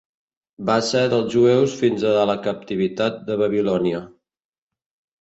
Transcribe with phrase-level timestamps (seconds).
[0.69, 4.05] Va ser dels jueus fins a la captivitat de Babilònia.